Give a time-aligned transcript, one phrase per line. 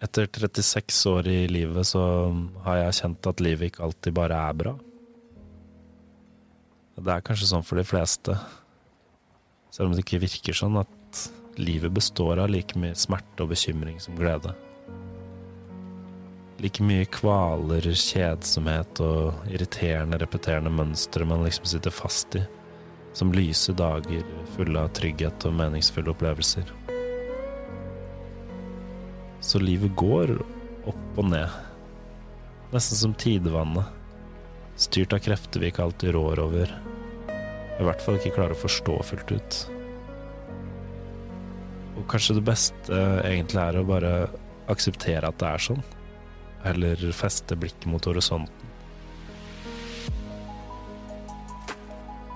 [0.00, 2.00] Etter 36 år i livet så
[2.64, 4.72] har jeg kjent at livet ikke alltid bare er bra.
[7.00, 8.36] Det er kanskje sånn for de fleste,
[9.72, 11.20] selv om det ikke virker sånn at
[11.60, 14.54] livet består av like mye smerte og bekymring som glede.
[16.60, 22.44] Like mye kvaler, kjedsomhet og irriterende, repeterende mønstre man liksom sitter fast i,
[23.16, 24.24] som lyse dager
[24.56, 26.68] fulle av trygghet og meningsfulle opplevelser.
[29.50, 30.36] Så livet går
[30.86, 31.50] opp og ned.
[32.70, 33.88] Nesten som tidevannet.
[34.78, 36.70] Styrt av krefter vi ikke alltid rår over.
[37.80, 39.58] I hvert fall ikke klarer å forstå fullt ut.
[41.98, 44.14] Og kanskje det beste egentlig er å bare
[44.70, 45.84] akseptere at det er sånn.
[46.70, 48.74] Eller feste blikket mot horisonten.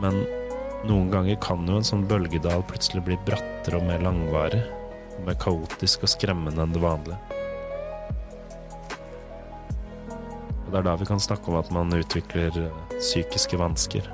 [0.00, 0.22] Men
[0.88, 4.64] noen ganger kan jo en sånn bølgedal plutselig bli brattere og mer langvarig
[5.26, 7.18] mer kaotisk og skremmende enn det vanlige.
[10.62, 14.08] Og det er da vi kan snakke om at man utvikler eh, psykiske vansker.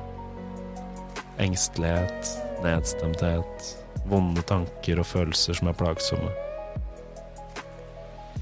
[1.38, 2.32] Engstelighet,
[2.64, 3.72] nedstemthet,
[4.10, 6.32] vonde tanker og følelser som er plagsomme.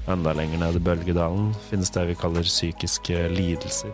[0.07, 3.91] Enda lenger ned i bølgedalen finnes det vi kaller psykiske lidelser.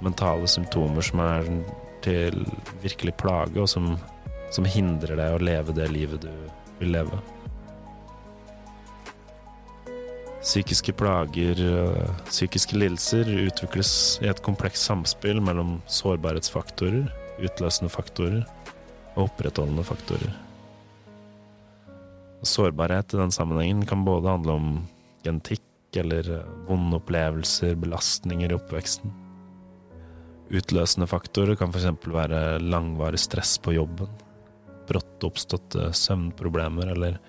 [0.00, 1.48] Mentale symptomer som er
[2.06, 2.44] til
[2.84, 3.96] virkelig plage, og som
[4.54, 6.32] som hindrer deg å leve det livet du
[6.78, 7.20] vil leve.
[10.38, 11.58] Psykiske plager,
[12.30, 13.90] psykiske lidelser, utvikles
[14.22, 17.08] i et komplekst samspill mellom sårbarhetsfaktorer,
[17.42, 18.44] utløsende faktorer
[19.16, 20.30] og opprettholdende faktorer.
[22.46, 24.68] Sårbarhet i den sammenhengen kan både handle om
[25.26, 25.64] genetikk
[25.98, 26.30] eller
[26.68, 29.12] vonde opplevelser, belastninger i oppveksten.
[30.48, 31.90] Utløsende faktorer kan f.eks.
[32.08, 34.08] være langvarig stress på jobben,
[34.88, 37.20] brått oppståtte søvnproblemer eller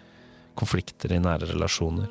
[0.59, 2.09] konflikter i nære relasjoner.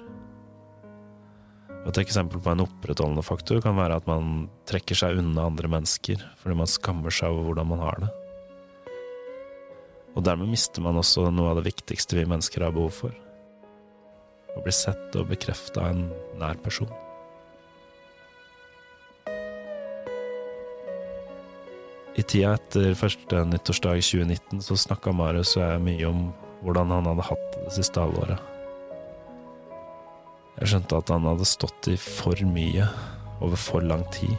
[1.89, 6.21] Et eksempel på en opprettholdende faktor kan være at man trekker seg unna andre mennesker
[6.41, 8.11] fordi man skammer seg over hvordan man har det.
[10.17, 13.15] Og dermed mister man også noe av det viktigste vi mennesker har behov for.
[14.57, 16.09] Å bli sett og bekrefta av en
[16.41, 16.91] nær person.
[22.19, 26.23] I tida etter første nyttårsdag i 2019 så snakka Marius og jeg mye om
[26.67, 28.41] hvordan han hadde hatt det det siste halvåret.
[30.59, 32.89] Jeg skjønte at han hadde stått i for mye
[33.39, 34.35] over for lang tid.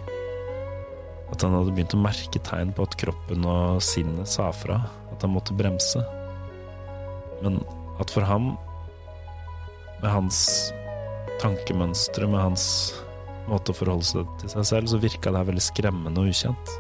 [1.32, 4.82] At han hadde begynt å merke tegn på at kroppen og sinnet sa fra,
[5.14, 6.04] at han måtte bremse.
[7.46, 7.62] Men
[8.04, 8.58] at for ham,
[10.02, 10.42] med hans
[11.40, 12.68] tankemønstre, med hans
[13.48, 16.78] måte å forholde seg til seg selv, så virka det her veldig skremmende og ukjent.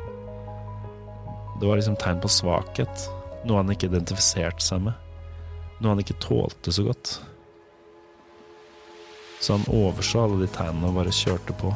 [1.60, 3.10] Det var liksom tegn på svakhet.
[3.44, 4.96] Noe han ikke identifiserte seg med.
[5.80, 7.18] Noe han ikke tålte så godt.
[9.40, 11.72] Så han overså alle de tegnene og bare kjørte på.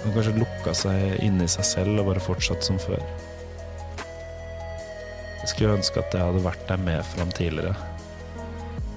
[0.00, 3.02] Han kanskje lukka seg inne i seg selv og bare fortsatt som før.
[5.40, 7.74] Jeg skulle ønske at jeg hadde vært der med for ham tidligere.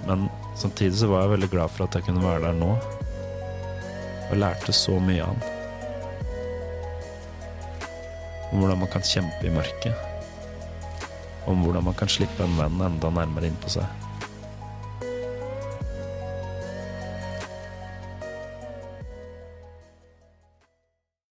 [0.05, 0.27] Men
[0.59, 2.71] samtidig så var jeg veldig glad for at jeg kunne være der nå.
[4.29, 5.52] Og lærte så mye av han
[8.53, 9.93] om hvordan man kan kjempe i mørket.
[11.49, 14.02] Om hvordan man kan slippe en venn enda nærmere innpå seg.